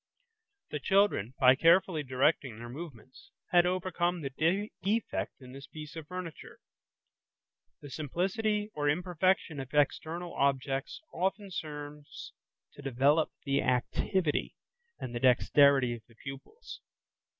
The 0.71 0.79
children, 0.79 1.35
by 1.39 1.53
carefully 1.53 2.01
directing 2.01 2.57
their 2.57 2.69
movements, 2.69 3.29
had 3.51 3.67
overcome 3.67 4.21
the 4.21 4.71
defect 4.81 5.39
in 5.39 5.51
this 5.51 5.67
piece 5.67 5.95
of 5.95 6.07
furniture. 6.07 6.57
The 7.81 7.91
simplicity 7.91 8.71
or 8.73 8.89
imperfection 8.89 9.59
of 9.59 9.71
external 9.75 10.33
objects 10.33 11.01
often 11.13 11.51
serves 11.51 12.33
to 12.73 12.81
develop 12.81 13.29
the 13.45 13.61
activity 13.61 14.55
and 14.97 15.13
the 15.13 15.19
dexterity 15.19 15.93
of 15.93 16.01
the 16.07 16.15
pupils. 16.15 16.81